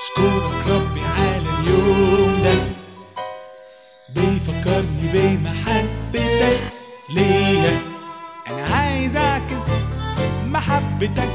[0.00, 2.54] أشكرك ربي على اليوم ده.
[4.14, 6.60] بيفكرني بمحبتك
[7.14, 7.80] ليا.
[8.46, 9.66] أنا عايز أعكس
[10.46, 11.30] محبتك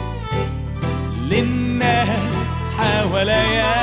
[1.21, 3.75] للناس حواليا.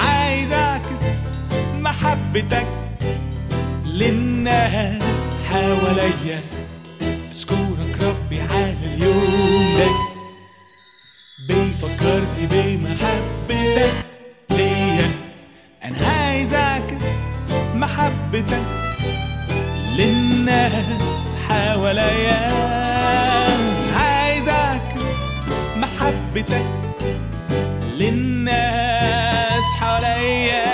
[0.00, 1.04] عايز أعكس
[1.78, 2.66] محبتك
[3.84, 6.40] للناس حواليا.
[7.30, 9.23] أشكرك ربي على اليوم
[18.34, 18.62] محبتك
[19.96, 22.50] للناس حواليا
[23.96, 25.06] عايز أعكس
[25.76, 26.66] محبتك
[27.98, 29.64] للناس.
[29.80, 30.66] حواليا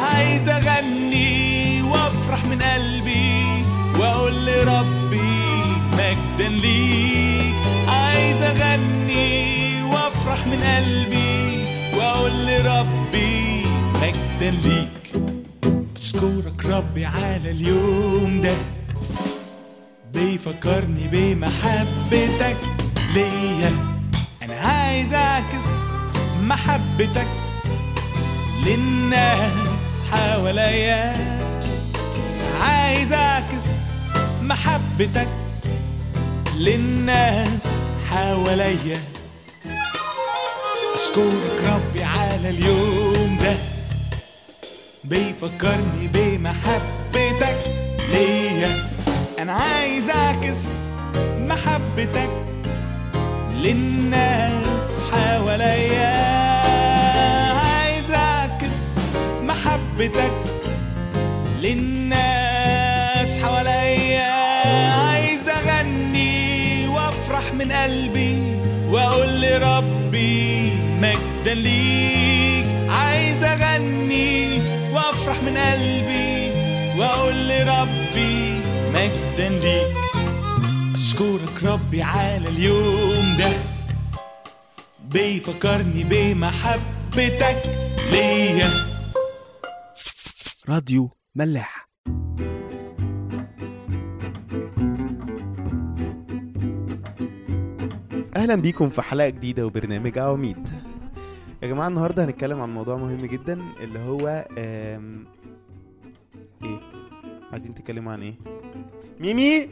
[0.00, 3.64] عايز أغني وأفرح من قلبي
[3.98, 5.52] وأقول لربي
[5.92, 7.54] مجدا ليك.
[7.88, 11.64] عايز أغني وأفرح من قلبي
[11.96, 14.87] وأقول لربي مجدا ليك.
[16.78, 18.54] ربي على اليوم ده.
[20.12, 22.56] بيفكرني بمحبتك
[23.14, 23.72] ليا.
[24.42, 25.68] أنا عايز أعكس
[26.40, 27.26] محبتك
[28.66, 31.16] للناس حواليا.
[32.60, 33.66] عايز أعكس
[34.42, 35.28] محبتك
[36.56, 39.00] للناس حواليا.
[40.94, 43.67] أشكرك ربي على اليوم ده.
[45.08, 47.58] بيفكرني بمحبتك
[48.08, 48.88] ليا.
[49.38, 50.64] أنا عايز أعكس
[51.38, 52.30] محبتك
[53.54, 56.16] للناس حواليا.
[57.52, 58.78] عايز أعكس
[59.42, 60.32] محبتك
[61.60, 64.32] للناس حواليا.
[64.92, 68.42] عايز أغني وأفرح من قلبي
[68.88, 72.07] وأقول لربي مجدا ليك.
[75.48, 76.50] من قلبي
[77.00, 78.60] وأقول لربي
[78.94, 79.96] مجدا ليك.
[80.94, 83.52] أشكرك ربي على اليوم ده.
[85.12, 87.62] بيفكرني بمحبتك
[88.10, 88.70] ليا.
[90.68, 91.88] راديو ملاح.
[98.36, 100.87] أهلا بيكم في حلقة جديدة وبرنامج عواميد.
[101.62, 105.24] يا جماعة النهارده هنتكلم عن موضوع مهم جدا اللي هو آم...
[106.64, 106.80] إيه؟
[107.52, 108.34] عايزين تتكلموا عن إيه؟
[109.20, 109.68] ميمي!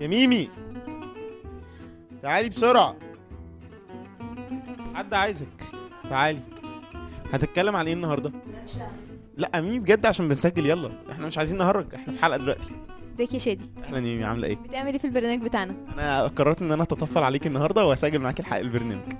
[0.00, 0.48] يا ميمي!
[2.22, 2.96] تعالي بسرعة.
[4.94, 5.64] حد عايزك؟
[6.10, 6.40] تعالي.
[7.32, 8.32] هتتكلم عن إيه النهارده؟
[9.36, 10.90] لا ميمي بجد عشان بنسجل يلا.
[11.10, 12.70] إحنا مش عايزين نهرج إحنا في حلقة دلوقتي.
[13.14, 16.72] ازيك يا شادي؟ إحنا ميمي عاملة إيه؟ بتعمل إيه في البرنامج بتاعنا؟ أنا قررت إن
[16.72, 19.12] أنا أتطفل عليك النهارده وأسجل معاك الحلقة البرنامج.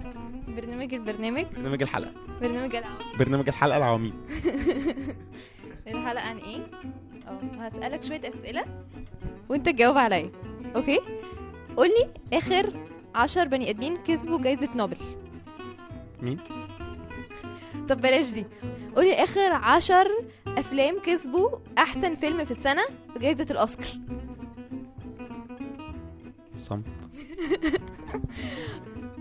[0.57, 1.45] برنامج البرنامج.
[1.57, 2.13] برنامج الحلقة.
[2.41, 4.15] برنامج العام برنامج الحلقة العواميد.
[5.89, 6.67] الحلقة عن إيه؟
[7.29, 8.65] آه هسألك شوية أسئلة
[9.49, 10.31] وأنت تجاوب عليا
[10.77, 11.01] أوكي؟
[11.77, 14.97] قولي آخر عشر بني آدمين كسبوا جايزة نوبل.
[16.23, 16.39] مين؟
[17.89, 18.45] طب بلاش دي.
[18.97, 20.09] قولي آخر عشر
[20.47, 22.83] أفلام كسبوا أحسن فيلم في السنة
[23.13, 23.89] في جايزه الأوسكار.
[26.55, 26.85] صمت.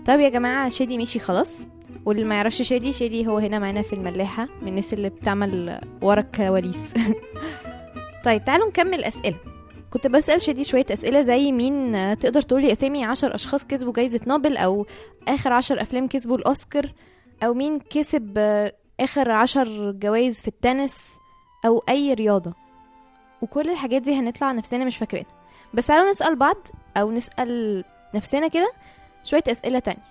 [0.08, 1.60] طب يا جماعة شادي مشي خلاص.
[2.06, 6.20] واللي ما يعرفش شادي شادي هو هنا معانا في الملاحة من الناس اللي بتعمل ورا
[6.20, 6.94] الكواليس
[8.24, 9.36] طيب تعالوا نكمل أسئلة.
[9.90, 14.56] كنت بسأل شادي شوية أسئلة زي مين تقدر تقولي أسامي عشر أشخاص كسبوا جايزة نوبل
[14.56, 14.86] أو
[15.28, 16.92] آخر عشر أفلام كسبوا الأوسكار
[17.42, 18.38] أو مين كسب
[19.00, 21.18] آخر عشر جوائز في التنس
[21.66, 22.54] أو أي رياضة.
[23.42, 25.30] وكل الحاجات دي هنطلع نفسنا مش فاكرينها.
[25.74, 28.72] بس تعالوا نسأل بعض أو نسأل نفسنا كده
[29.24, 30.04] شوية أسئلة تانية.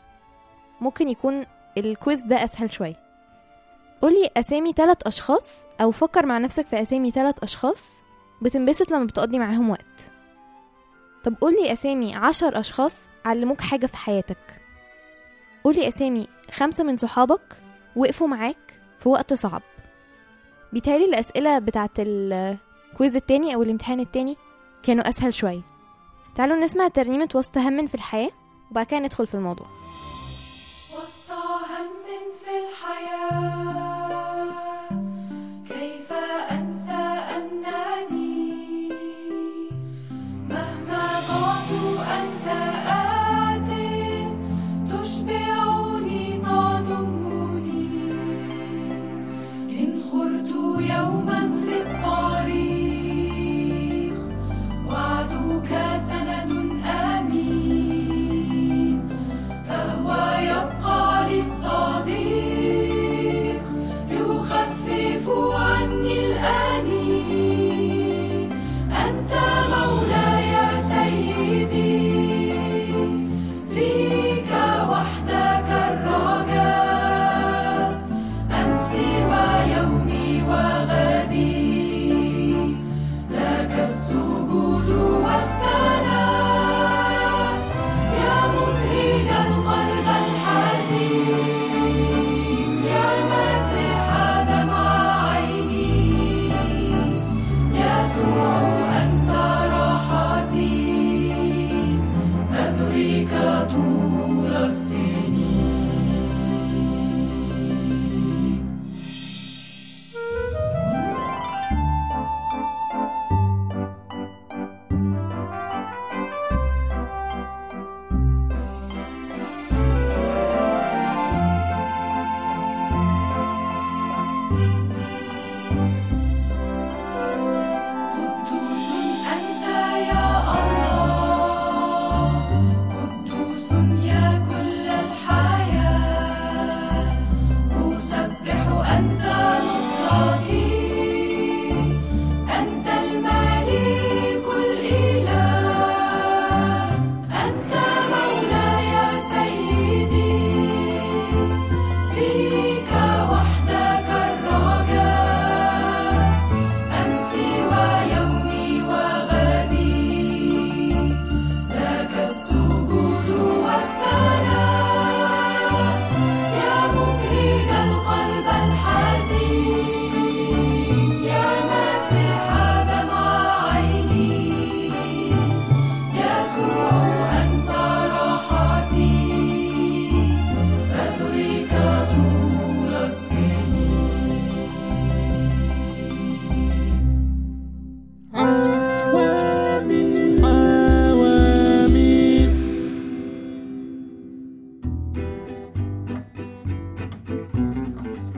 [0.82, 1.46] ممكن يكون
[1.78, 2.96] ال quiz ده أسهل شوية.
[4.02, 8.02] قولي أسامي ثلاث أشخاص أو فكر مع نفسك في أسامي ثلاث أشخاص
[8.42, 10.12] بتنبسط لما بتقضي معاهم وقت.
[11.24, 14.62] طب قولي أسامي عشر أشخاص علموك حاجة في حياتك.
[15.64, 17.58] قولي أسامي خمسة من صحابك
[17.96, 19.62] وقفوا معاك في وقت صعب.
[20.74, 24.38] بيتهيألي الأسئلة بتاعت الكويز التاني أو الامتحان التاني
[24.84, 25.62] كانوا أسهل شوية.
[26.36, 28.32] تعالوا نسمع ترنيمة وسط هم في الحياة.
[28.72, 29.68] وبعد كده ندخل في الموضوع.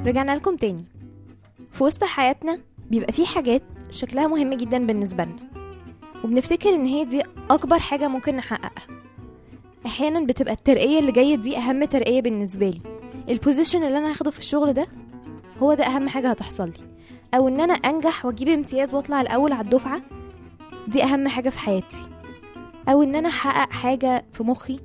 [0.09, 0.85] رجعنا لكم تاني.
[1.71, 2.59] في وسط حياتنا
[2.91, 5.49] بيبقى في حاجات شكلها مهم جدا بالنسبة لنا
[6.23, 8.87] وبنفتكر إن هي دي أكبر حاجة ممكن نحققها.
[9.85, 12.79] أحيانا بتبقى الترقية اللي جاية دي أهم ترقية بالنسبة لي.
[13.29, 14.87] البوزيشن اللي أنا هاخده في الشغل ده
[15.59, 16.89] هو ده أهم حاجة هتحصل لي.
[17.33, 20.01] أو إن أنا أنجح وأجيب امتياز وأطلع الأول على الدفعة
[20.87, 21.97] دي أهم حاجة في حياتي.
[22.89, 24.79] أو إن أنا أحقق حاجة في مخي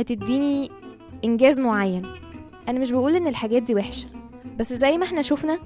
[0.00, 0.70] هتديني
[1.24, 2.02] إنجاز معين.
[2.68, 4.06] أنا مش بقول إن الحاجات دي وحشة.
[4.58, 5.58] بس زي ما إحنا شفنا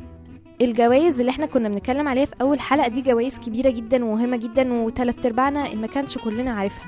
[0.60, 4.72] الجوائز اللي إحنا كنا بنتكلم عليها في أول حلقة دي جوائز كبيرة جدا ومهمة جدا
[4.72, 6.86] وتلات أرباعنا ما كانش كلنا عارفها.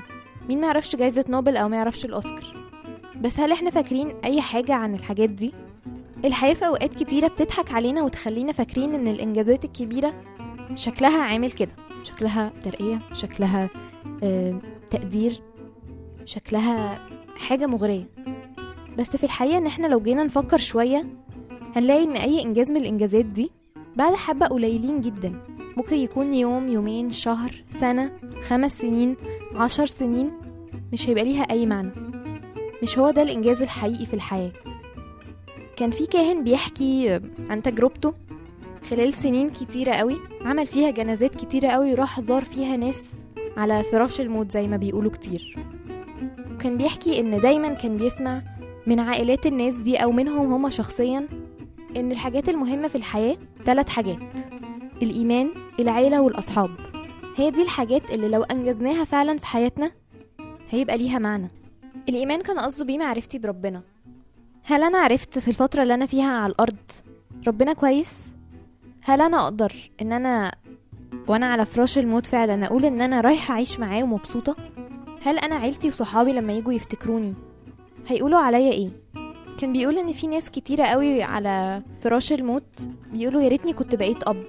[0.49, 2.53] مين ما يعرفش جايزة نوبل أو ما يعرفش الأوسكار؟
[3.21, 5.53] بس هل إحنا فاكرين أي حاجة عن الحاجات دي؟
[6.25, 10.13] الحياة في أوقات كتيرة بتضحك علينا وتخلينا فاكرين إن الإنجازات الكبيرة
[10.75, 11.71] شكلها عامل كده.
[12.03, 13.69] شكلها ترقية شكلها
[14.23, 14.59] آه
[14.91, 15.41] تقدير
[16.25, 16.99] شكلها
[17.35, 18.07] حاجة مغرية.
[18.97, 21.05] بس في الحقيقة إن إحنا لو جينا نفكر شوية
[21.75, 23.51] هنلاقي إن أي إنجاز من الإنجازات دي
[23.95, 25.33] بعد حبة قليلين جدا.
[25.77, 28.11] ممكن يكون يوم يومين شهر سنة
[28.47, 29.15] خمس سنين
[29.55, 30.31] عشر سنين.
[30.93, 31.91] مش هيبقى ليها أي معنى.
[32.83, 34.51] مش هو ده الإنجاز الحقيقي في الحياة.
[35.77, 38.13] كان في كاهن بيحكي عن تجربته.
[38.89, 43.17] خلال سنين كتيرة قوي عمل فيها جنازات كتيرة قوي وراح زار فيها ناس
[43.57, 45.57] على فراش الموت زي ما بيقولوا كتير.
[46.55, 48.41] وكان بيحكي إن دايما كان بيسمع
[48.87, 51.27] من عائلات الناس دي أو منهم هما شخصيا
[51.97, 54.19] إن الحاجات المهمة في الحياة ثلاث حاجات.
[55.01, 56.69] الإيمان العيلة والأصحاب.
[57.35, 59.91] هي دي الحاجات اللي لو أنجزناها فعلا في حياتنا
[60.69, 61.47] هيبقى ليها معنى.
[62.09, 63.81] الإيمان كان قصده بيه معرفتي بربنا.
[64.63, 66.75] هل أنا عرفت في الفترة اللي أنا فيها على الأرض
[67.47, 68.31] ربنا كويس؟
[69.03, 70.51] هل أنا أقدر إن أنا
[71.27, 74.55] وأنا على فراش الموت فعلا أقول إن أنا رايحة أعيش معاه ومبسوطة؟
[75.23, 77.33] هل أنا عيلتي وصحابي لما يجوا يفتكروني
[78.07, 78.89] هيقولوا عليا إيه؟
[79.57, 84.23] كان بيقول إن في ناس كتيرة قوي على فراش الموت بيقولوا يا ريتني كنت بقيت
[84.23, 84.43] أب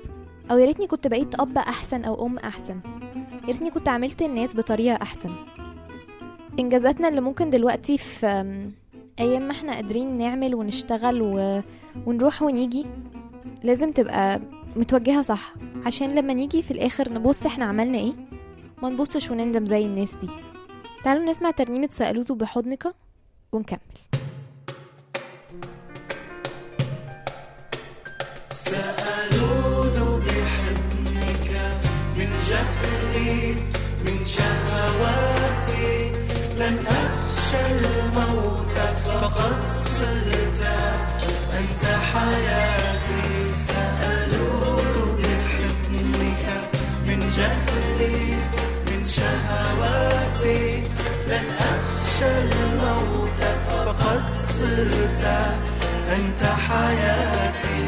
[0.50, 2.80] أو يا ريتني كنت بقيت أب أحسن أو أم أحسن.
[3.42, 5.30] يا ريتني كنت عملت الناس بطريقة أحسن.
[6.58, 8.26] إنجازاتنا اللي ممكن دلوقتي في
[9.20, 11.60] أيام ما إحنا قادرين نعمل ونشتغل و...
[12.06, 12.86] ونروح ونيجي
[13.62, 14.40] لازم تبقى
[14.76, 15.54] متوجهة صح
[15.86, 18.12] عشان لما نيجي في الآخر نبص إحنا عملنا إيه؟
[18.82, 20.28] ما نبصش ونندم زي الناس دي.
[21.04, 22.94] تعالوا نسمع ترنيمة سألوه بحضنك
[23.52, 23.78] ونكمل.
[28.64, 31.48] سألوذ بحضنك
[32.16, 33.54] من جهلي
[34.04, 36.12] من شهواتي.
[36.58, 39.58] لن أخشى الموت فقد
[39.96, 40.62] صرت
[41.58, 43.24] أنت حياتي.
[43.68, 46.44] سألوذ بحضنك
[47.06, 48.20] من جهلي
[48.86, 50.82] من شهواتي.
[51.28, 54.24] لن أخشى الموت فقد
[54.58, 55.24] صرت
[56.16, 57.86] أنت حياتي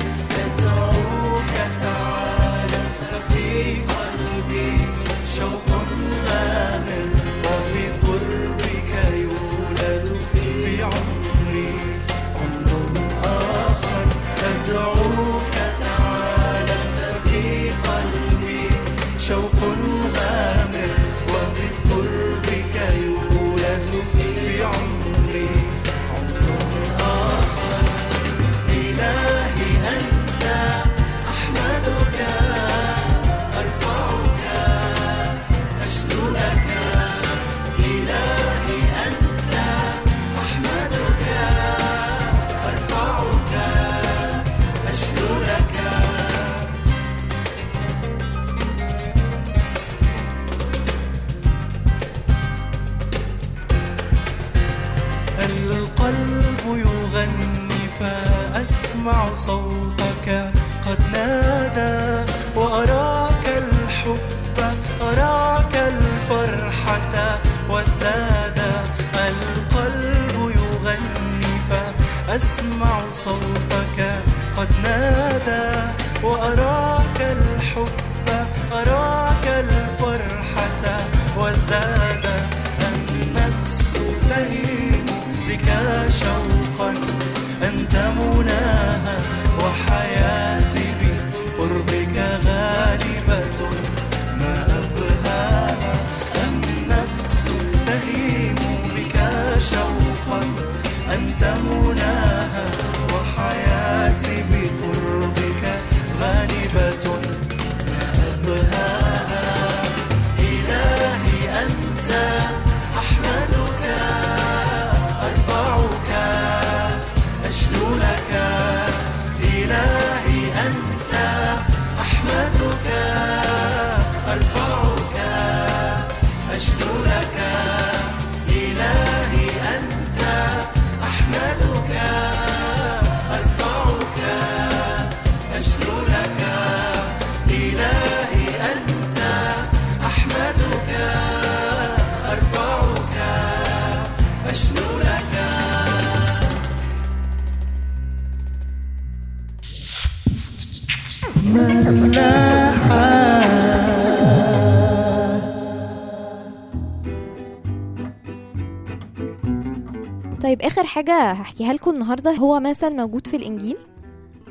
[160.43, 163.77] طيب آخر حاجة هحكيها لكم النهارده هو مثل موجود في الإنجيل.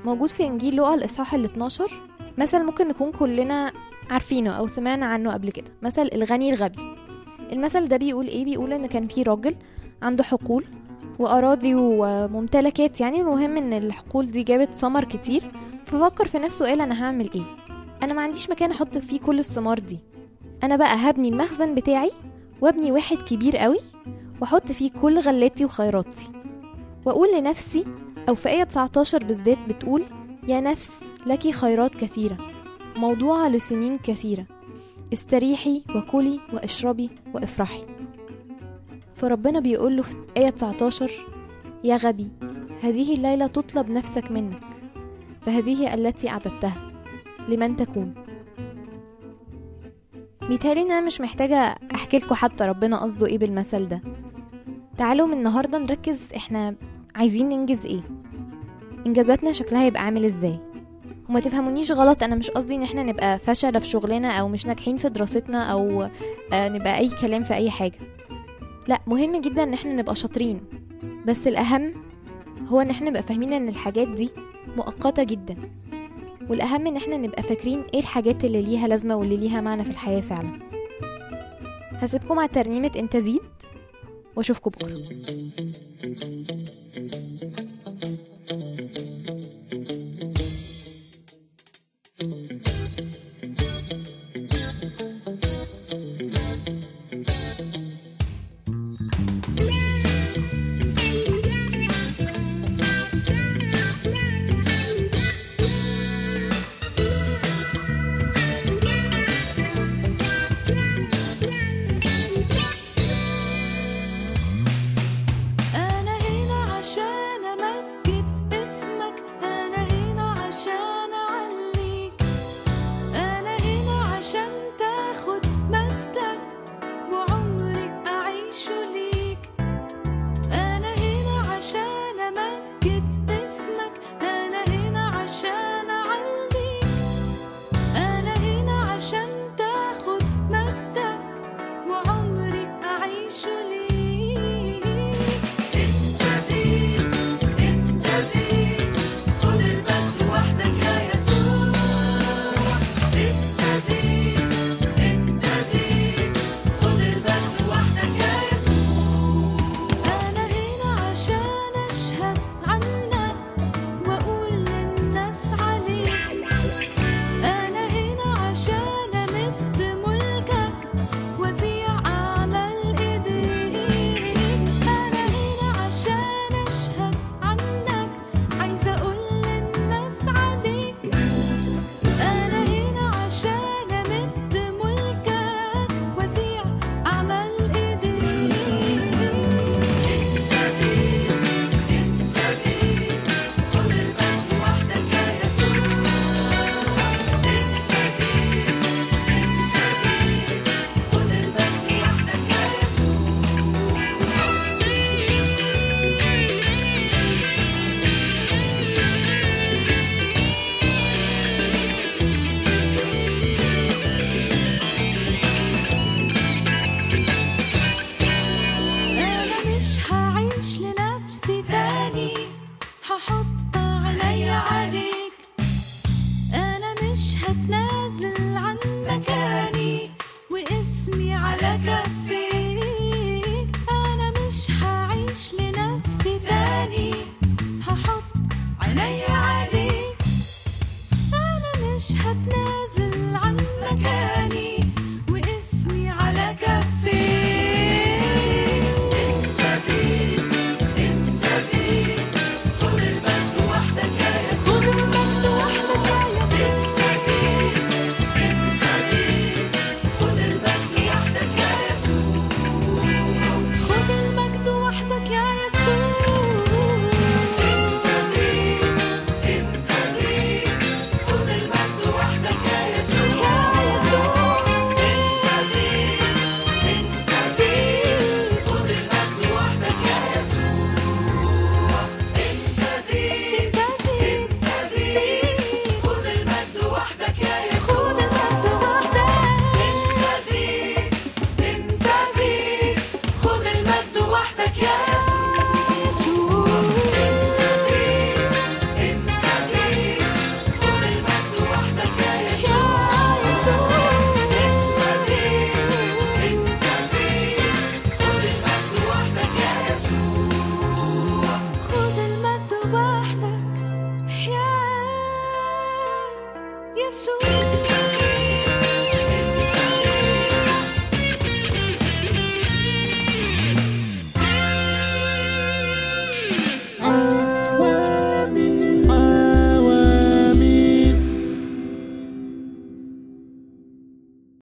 [0.05, 1.91] موجود في إنجيل لوقا الإصحاح ال 12
[2.37, 3.71] مثل ممكن نكون كلنا
[4.09, 5.71] عارفينه أو سمعنا عنه قبل كده.
[5.81, 6.95] مثل الغني الغبي.
[7.51, 9.55] المثل ده بيقول إيه؟ بيقول إن كان في راجل
[10.01, 10.65] عنده حقول
[11.19, 15.43] وأراضي وممتلكات يعني المهم إن الحقول دي جابت ثمر كتير
[15.85, 17.43] ففكر في نفسه قال أنا هعمل إيه؟
[18.03, 19.99] أنا ما عنديش مكان أحط فيه كل الثمار دي.
[20.63, 22.11] أنا بقى هبني المخزن بتاعي
[22.61, 23.77] وأبني واحد كبير قوي
[24.41, 26.31] وأحط فيه كل غلاتي وخيراتي.
[27.05, 27.85] وأقول لنفسي
[28.29, 30.03] أو في آية 19 بالذات بتقول
[30.47, 30.91] يا نفس
[31.25, 32.37] لك خيرات كثيرة
[32.97, 34.45] موضوعة لسنين كثيرة.
[35.13, 37.81] استريحي وكلي واشربي وافرحي.
[39.23, 41.11] فربنا بيقول له في آية 19
[41.83, 42.27] يا غبي
[42.81, 44.59] هذه الليلة تطلب نفسك منك
[45.41, 46.91] فهذه التي أعددتها
[47.49, 48.13] لمن تكون.
[50.49, 54.01] بيتهيألي أنا مش محتاجة أحكي لكم حتى ربنا قصده إيه بالمثل ده.
[54.97, 56.75] تعالوا من النهاردة نركز إحنا
[57.15, 58.01] عايزين ننجز إيه.
[59.07, 60.59] إنجازاتنا شكلها يبقى عامل إزاي.
[61.29, 64.97] وما تفهمونيش غلط أنا مش قصدي إن إحنا نبقى فشلة في شغلنا أو مش ناجحين
[64.97, 66.01] في دراستنا أو
[66.53, 67.99] آه، نبقى أي كلام في أي حاجة.
[68.87, 70.61] لا مهم جدا إن إحنا نبقى شاطرين.
[71.25, 71.93] بس الأهم
[72.67, 74.29] هو إن إحنا نبقى فاهمين إن الحاجات دي
[74.77, 75.55] مؤقتة جدا.
[76.49, 80.21] والأهم إن إحنا نبقى فاكرين إيه الحاجات اللي ليها لازمة واللي ليها معنى في الحياة
[80.21, 80.59] فعلا.
[81.91, 83.41] هسيبكم مع ترنيمة انت زيد
[84.35, 84.99] وأشوفكم بكرة.